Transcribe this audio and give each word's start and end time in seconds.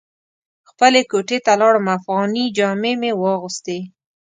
خپلې 0.69 1.01
کوټې 1.11 1.37
ته 1.45 1.53
لاړم 1.61 1.87
افغاني 1.97 2.45
جامې 2.57 2.93
مې 3.01 3.11
واغوستې. 3.21 3.79